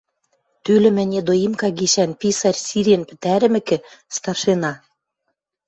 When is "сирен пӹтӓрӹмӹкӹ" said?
2.65-3.77